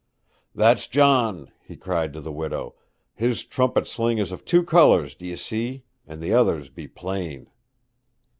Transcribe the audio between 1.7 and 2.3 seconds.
cried to